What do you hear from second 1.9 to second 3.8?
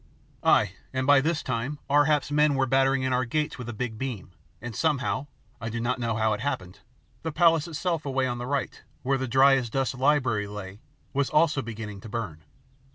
hap's men were battering in our gates with a